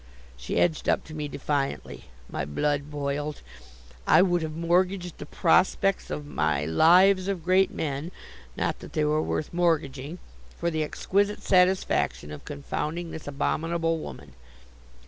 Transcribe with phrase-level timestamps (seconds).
[0.35, 2.05] She edged up to me defiantly.
[2.27, 3.43] My blood boiled.
[4.07, 8.11] I would have mortgaged the prospects of my Lives of Great Men
[8.57, 10.17] (not that they were worth mortgaging)
[10.57, 14.33] for the exquisite satisfaction of confounding this abominable woman.